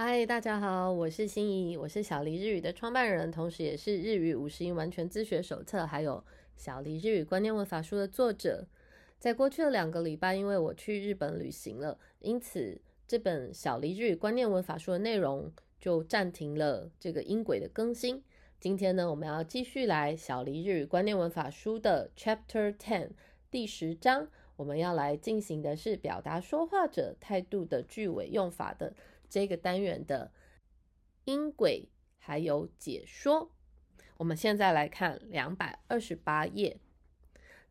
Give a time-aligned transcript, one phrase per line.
[0.00, 6.22] 嗨，大家好，我是心怡，我是小黎日语的创办人，同时也是日语五十音完全自学手册，还有
[6.56, 8.68] 小黎日语观念文法书的作者。
[9.18, 15.50] 在过去的两个礼拜，因为我去日本旅行了，因此这本小黎日语观念文法书的内容
[15.80, 18.22] 就暂停了这个音轨的更新。
[18.60, 23.08] 今天呢，我们要继续来小黎日语观念文法书的 Chapter Ten
[23.50, 28.94] 第十章，我们要来进行的是表达说话者态度的句尾用法的。
[29.29, 30.31] 这个单元的
[31.25, 33.51] 音轨还有解说，
[34.17, 36.79] 我们现在来看两百二十八页。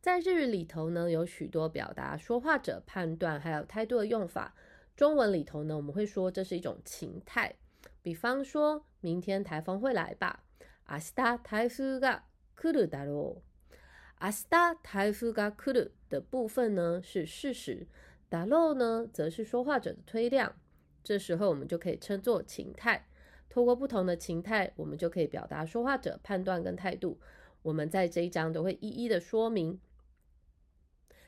[0.01, 4.53] 在日语里头呢，有许多表达说话者判断还有态度的用法。
[4.95, 7.55] 中文里头呢，我们会说这是一种情态。
[8.01, 10.43] 比方说，明天台风会来吧。
[10.85, 12.23] 明日台風が
[12.55, 13.41] 来るだろう。
[14.19, 17.87] 明日台風が来る的部分呢是事实，
[18.29, 20.53] だろう呢则是说话者的推量。
[21.08, 23.06] 这时候我们就可以称作情态。
[23.48, 27.18] 透过不同的情态，我们就可以表达说话者判断跟态度。
[27.62, 29.80] 我们在这一章都会一一的说明。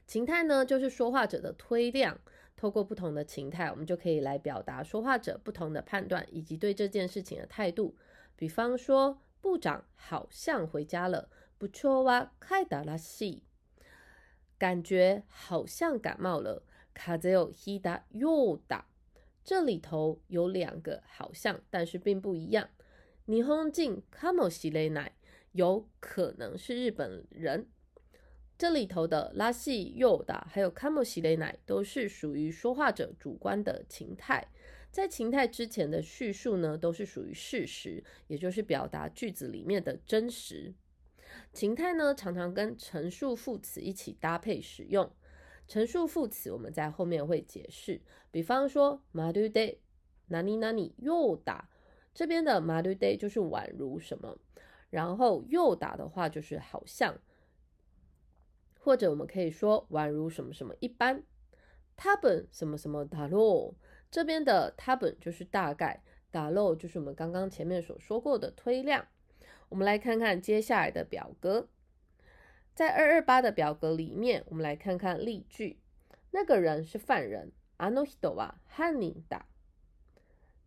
[0.07, 2.21] 情态呢，就是说话者的推量。
[2.59, 7.97] 透过不同的情态，我们就可以来表达说话者不同的判断以及对这件事情的态度。
[8.37, 13.45] 比方说，部长好像回家了，不错哇，开达拉西，
[14.59, 18.90] 感觉好像感冒了，卡泽有希达又打。
[19.45, 22.69] 这里头有两个好像，但是并不一样。
[23.27, 25.17] 霓虹镜卡莫西雷奈
[25.53, 27.69] 有可能是日本人。
[28.59, 34.47] 这里头的拉西右达还有卡莫西雷奈都是属于说话者主观的情态。
[34.91, 40.75] 在情态之前的叙述呢，都是属于事实，也就是表达句子里面的真实。
[41.53, 45.11] 情态呢，常常跟陈述副词一起搭配使用。
[45.71, 48.01] 陈述副词我们在后面会解释，
[48.33, 49.79] 比方说马杜 day，
[50.27, 51.71] 哪里哪里又打，
[52.13, 54.37] 这边的马杜 day 就是宛如什么，
[54.91, 57.17] 然后又打的话就是好像，
[58.81, 61.23] 或者我们可以说宛如什么什么一般。
[61.95, 63.77] 他本什么什么打落，
[64.11, 66.03] 这边的他本就是大概，
[66.33, 69.07] 打落就是我们刚刚前面所说过的推量。
[69.69, 71.69] 我们来看看接下来的表格。
[72.80, 75.80] 在二二八的表格里面，我们来看看例句。
[76.32, 77.52] 那个人是犯人。
[77.78, 79.44] あの人は犯人だ。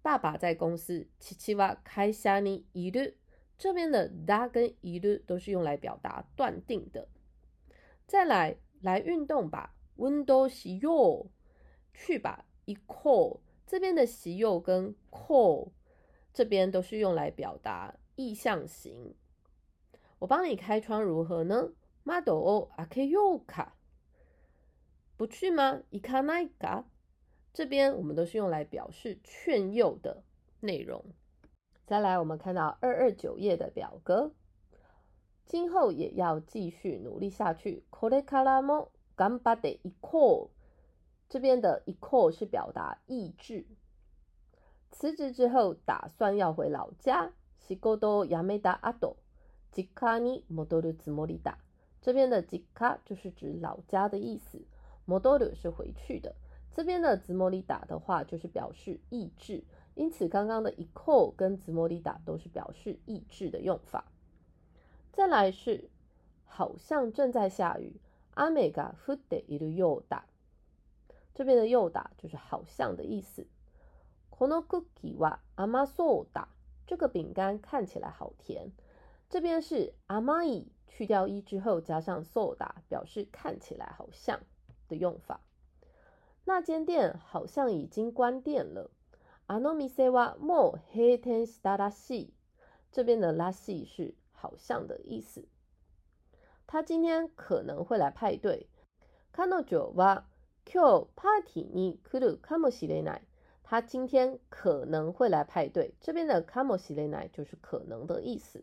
[0.03, 1.09] 爸爸在公司。
[1.19, 3.17] 父は会社にいる。
[3.59, 7.09] 这边的だ跟いる都是用来表达断定的。
[8.07, 9.75] 再来，来运动吧。
[9.97, 11.31] 運動しよう。
[11.93, 12.45] 去吧。
[12.67, 13.41] 行こう。
[13.67, 15.71] 这边的しよう跟こう，
[16.33, 19.15] 这边都是用来表达意向型。
[20.19, 21.73] 我帮你开窗如何呢？
[22.05, 23.73] 马ドオアケヨ卡，
[25.17, 25.83] 不去吗？
[25.93, 26.85] イカナイカ，
[27.53, 30.23] 这边我们都是用来表示劝诱的
[30.61, 31.05] 内容。
[31.87, 34.33] 再来，我们看到二二九页的表格，
[35.45, 37.85] 今后也要继续努力下去。
[37.91, 40.51] これからも頑張っていこう。
[41.29, 43.67] 这边的いこう是表达意志。
[44.91, 47.33] 辞职之后打算要回老家。
[47.61, 49.17] 仕事辞めた後、
[49.73, 51.59] 実家に戻るつもりだ。
[52.03, 54.63] 这边的吉卡就是指老家的意思，
[55.05, 56.35] 摩多鲁是回去的。
[56.73, 64.05] 这边的兹莫里达的话就是表示意志，因此刚刚的 equal 跟兹莫里达都是表示意志的用法。
[65.13, 65.91] 再来是
[66.45, 68.01] 好像正在下雨，
[68.35, 70.23] 阿美嘎フデイルヨダ，
[71.35, 73.47] 这边的ヨダ就是好像的意思。
[74.31, 76.47] このクッキーは甘そうだ，
[76.87, 78.71] 这个饼干看起来好甜。
[79.29, 80.67] 这边是甘い。
[80.93, 84.41] 去掉一之后加上 soda，表示看起来好像
[84.89, 85.41] 的用法。
[86.45, 88.91] 那间店好像已经关店了。
[89.47, 92.33] あの店はもう閉店したらしい。
[92.91, 95.47] 这边的らしい是好像的意思。
[96.67, 98.69] 他今天可能会来派对。
[99.33, 100.25] 彼女は
[100.65, 103.23] 今日パーティーに来るかもしれない。
[103.63, 105.95] 他今天可能会来派对。
[106.01, 108.63] 这边的かもしれない就是可能的意思。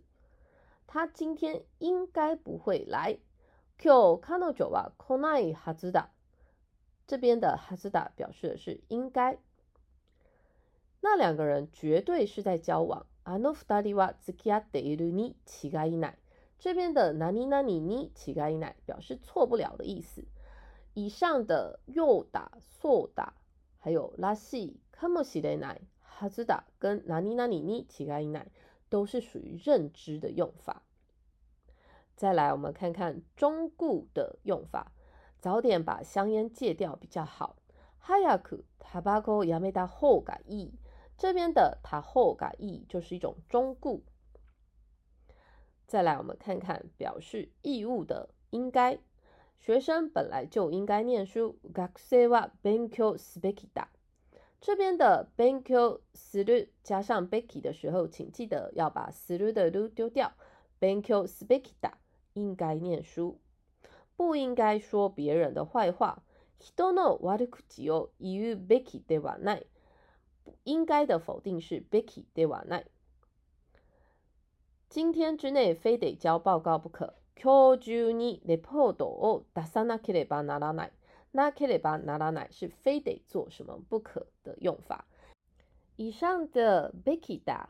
[0.90, 3.20] 他今天应该不会来。
[3.78, 6.10] 今日彼女は来ないはずだ。
[7.08, 9.38] 这边的はずだ表示的是应该。
[11.02, 13.06] 那两个人绝对是在交往。
[13.24, 16.18] あの二人は付き合っているに違いない。
[16.60, 20.24] 这边的何々に違いない表示错不了的意思。
[20.94, 22.52] 以上的又打、
[22.82, 23.34] そう打，
[23.80, 28.52] 还有らしい、かもしれない、はずだ跟何々に違いない。
[28.90, 30.84] 都是属于认知的用法。
[32.16, 34.92] 再来，我们看看中固的用法，
[35.40, 37.58] 早点把香烟戒掉比较好。
[38.00, 40.74] 早くタバコやめた方がいい。
[41.18, 44.04] 这边的他后嘎义就是一种忠固。
[45.88, 49.00] 再来，我们看看表示义务的应该。
[49.58, 51.58] 学生本来就应该念书。
[51.74, 53.88] 学生は勉強すべきだ。
[54.62, 60.32] 这边的勉強する加上べき的时候，请记得要把する的る丢掉。
[60.80, 61.94] 勉強すべきだ，
[62.34, 63.38] 应该念书，
[64.18, 66.24] 不应该说别人的坏话。
[66.60, 69.68] 人の悪口を言うべきではない。
[70.64, 72.86] 应该的否定是べきではない。
[74.90, 77.14] 今天之内非得交报告不可。
[77.36, 80.92] 今日中にレポートを出さなければならない。
[81.34, 85.06] なければならない是非得做什么不可的用法。
[85.98, 87.70] 以上的べきだ、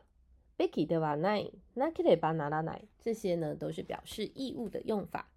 [0.57, 5.27] べきではない、なければならない，这些呢都是表示义务的用法。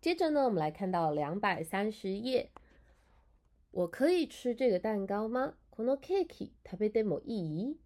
[0.00, 2.50] 接着呢，我们来看到两百三十页。
[3.72, 5.54] 我可以吃这个蛋糕吗？
[5.70, 7.76] このケーキ食べてもいい？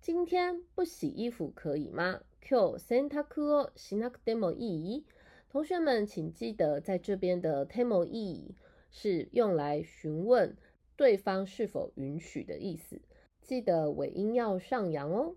[0.00, 2.20] 今天不洗衣服可以吗？
[2.42, 5.04] 今日洗濯をしなくてもいい？
[5.50, 8.54] 同学们，请记得在这边的てもいい
[8.94, 10.56] 是用来询问
[10.96, 13.00] 对方是否允许的意思，
[13.42, 15.36] 记得尾音要上扬哦。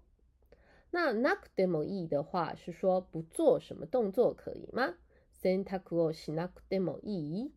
[0.92, 4.96] 那なくてもいい的话是说不做什么动作可以吗？
[5.32, 7.52] 洗濯をしなくてもいい？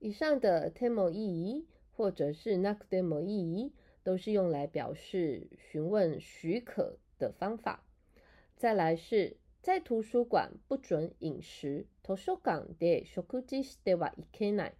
[0.00, 1.66] 以上的てもいい
[1.96, 3.72] 或者是なくてもいい
[4.04, 7.84] 都是用来表示询问许可的方法。
[8.56, 11.86] 再来是在图书馆不准饮食。
[12.04, 14.74] 图書館で食事してはいけない。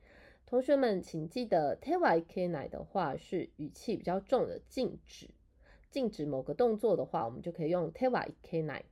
[0.53, 5.29] 同学们，请记得てはいけない的话是语气比较重的禁止，
[5.91, 8.85] 禁止某个动作的话，我们就可以用てはいけない。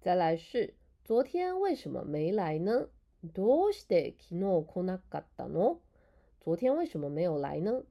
[0.00, 0.74] 再来是
[1.04, 2.88] 昨天为什么没来呢？
[3.32, 5.78] どうして昨日来なかったの？
[6.40, 7.84] 昨天为什么没有来呢？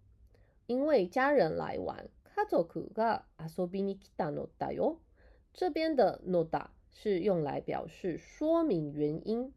[0.67, 2.09] 因为家人来玩。
[2.35, 4.97] 家族が遊びに来たのだよ。
[5.53, 9.53] 这边的のだ是用来表示说明原因，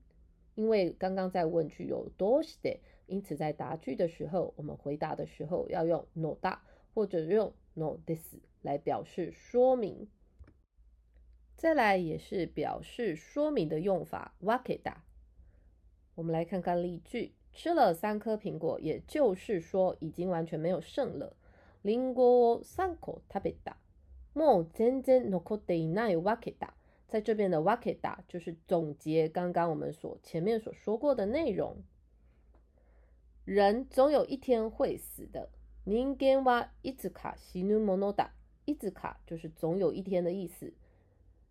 [0.56, 6.58] 因为刚刚在问句有どうして， 因此在答句的时候，我们回答的时候要用のだ
[6.94, 10.08] 或者用のです来表示说明。
[11.56, 14.96] 再来也是表示说明的用法，わけだ。
[16.14, 21.36] 我们来看看例句：吃了三颗苹果，也就是说已经完全没有剩了。
[21.82, 23.76] リンゴを三個食べた。
[24.34, 26.74] もう全然残っていないわけだ。
[27.08, 31.76] 在这边的わけだ就是总结刚刚我们所前面所说过的内容。
[33.50, 35.50] 人总有一天会死的。
[35.84, 38.30] 人間はいつか死ぬものだ。
[38.66, 40.72] いつか就是总有一天的意思。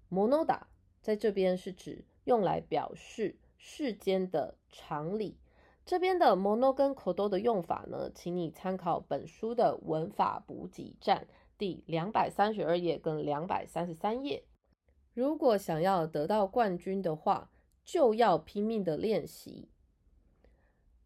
[0.09, 0.63] ものだ
[1.01, 5.37] 在这边是指用来表示世间的常理。
[5.85, 11.27] 这边的もの跟口头的用法呢，请你参考本书的文法补给站。
[11.57, 14.43] 第两百三十二页跟两百三十三页，
[15.13, 17.49] 如果想要得到冠军的话，
[17.85, 19.69] 就要拼命的练习。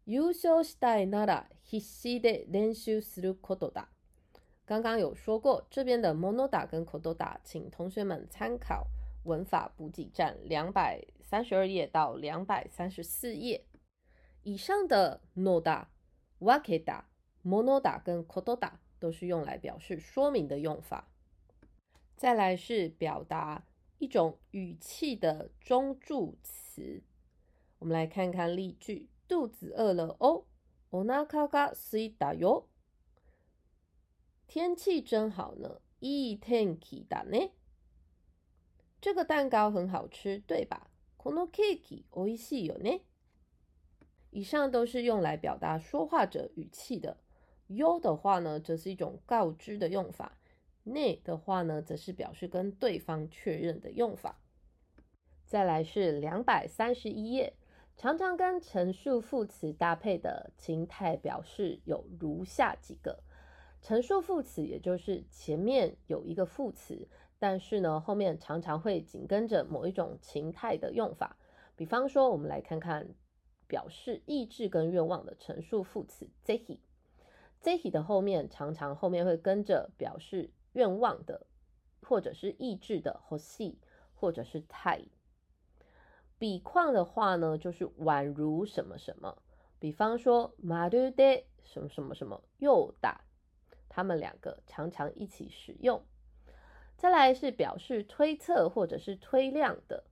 [0.06, 3.88] 優勝したいなら必死で練習することだ。
[4.66, 8.86] 刚刚有说过，这边的モノダ跟コドダ，请同学们参考
[9.24, 13.64] 文法补给站两百三十二页到两百三十四页。
[14.42, 15.86] 以上的ノダ、
[16.40, 17.04] ワケダ、
[17.42, 18.78] モノダ跟コドダ。
[19.00, 21.08] 都是用来表示说明的用法。
[22.16, 23.64] 再来是表达
[23.96, 27.02] 一种语气的中助词。
[27.78, 30.44] 我们来看看例句： 肚子饿了哦。
[30.90, 32.66] お腹が空いたよ。
[34.46, 35.80] 天气真好呢。
[36.00, 37.52] いい天気だね。
[39.00, 40.88] 这个蛋糕很好吃，对吧？
[41.18, 43.02] このケーキ美味しいよね。
[44.30, 47.18] 以上都是用来表达说话者语气的。
[47.66, 50.32] 优的话呢，则是一种告知的用法；
[50.84, 54.40] 内的话呢，则是表示跟对方确认的用法。
[55.44, 57.54] 再来是两百三十一页，
[57.97, 63.23] 常常跟陈述副词搭配的情态表示有如下几个：
[63.81, 67.07] 陈述副词，也就是前面有一个副词，
[67.39, 71.37] 但是呢，后面常常会紧跟着某一种情态的用法。
[71.77, 73.15] 比方说，我们来看看
[73.65, 76.79] 表示意志跟愿望的陈述副词 zehi。
[77.61, 81.47] 这题的后面常常后面会跟着表示愿望的，
[82.01, 83.75] 或者是意志的 hoshi，
[84.13, 85.01] 或者是太。
[86.38, 89.36] 比况的话呢，就是宛如什么什么，
[89.78, 93.20] 比方说马ルで什么什么什么又大，
[93.88, 96.02] 他们两个常常一起使用。
[96.96, 100.04] 再来是表示推测或者是推量的，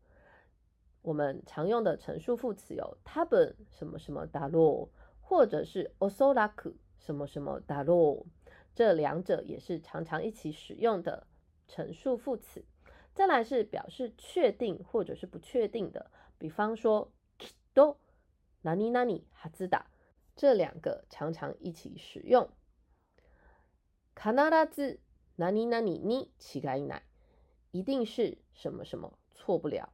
[1.02, 4.88] 我们常用的陈述副词有多分什么什么だろう，
[5.20, 6.74] 或者是おそらく。
[7.00, 8.26] 什么什么だろう，
[8.74, 11.26] 这两者也是常常一起使用的
[11.68, 12.64] 陈述副词。
[13.14, 17.10] 再来是表示确定或者是不确定的，比方说，
[17.74, 17.96] do，
[18.62, 19.86] 哪里哪里哈兹达，
[20.36, 22.48] 这两个常常一起使用。
[24.14, 24.30] 必
[24.72, 25.00] ず
[25.36, 27.02] 哪里哪里に違いない，
[27.72, 29.92] 一定是什么什么错不了。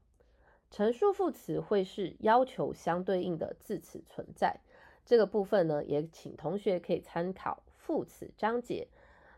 [0.71, 4.61] 陈述副词会是要求相对应的字词存在。
[5.07, 8.89] 这个部分呢，也请同学可以参考副词章节。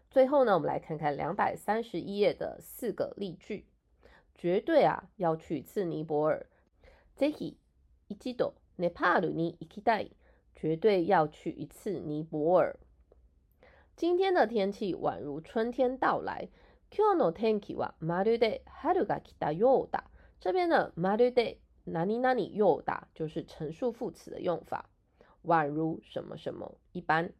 [0.09, 3.67] 最后呢，我们来看看两百三十一页的四个例句。
[4.41, 6.47] 绝对啊，要去一次尼泊尔。
[7.17, 7.57] ぜひ
[8.09, 10.13] 一度ネパールに行きたい。
[10.55, 12.79] 绝对要去一次尼泊尔。
[13.95, 16.49] 今天的天气宛如春天到来。
[16.91, 20.05] 今日の天気はまるで春が来たようだ。
[20.39, 24.89] 这边的まるで哪里哪里ようだ就是陈述副词的用法。
[25.45, 27.33] 宛如什么什么一般，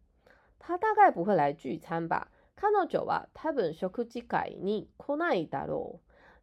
[0.59, 2.29] 他大概不会来聚餐吧？
[2.55, 6.01] 看到酒啊，他本食事会に来ないだろう。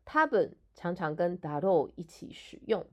[0.08, 2.86] 他本常常跟だろう一起使用。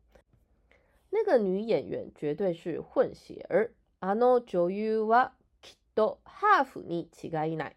[1.11, 3.73] 那个女演员绝对是混血儿。
[3.99, 7.77] あの女優はきっとハーフに違いない。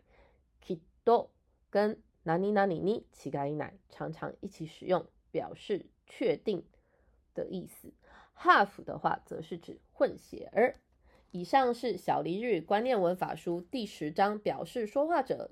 [0.61, 1.31] きっと
[1.69, 6.63] 跟何々に違いない常常一起使用，表示确定
[7.33, 7.91] 的意思。
[8.37, 10.75] Half 的话，则是指混血儿。
[11.31, 15.51] 以上是小黎日语观念文法书第十章表示说话者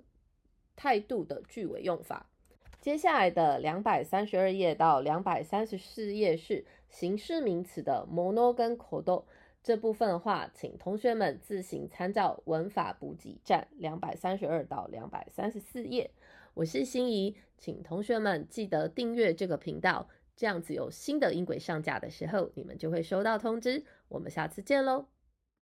[0.76, 2.30] 态度的句尾用法。
[2.87, 9.25] 接下来的两百三十二页到两百三十四页是形式名词的 mono 跟 kodo
[9.61, 16.13] 这部分的话，请同学们自行参照文法补给站两百三十二到两百三十四页。
[16.55, 20.09] 我是心怡，请同学们记得订阅这个频道。
[20.37, 23.83] 这样子有新的音轨上架的时候，你们就会收到通知。
[24.07, 25.07] 我们下次见喽！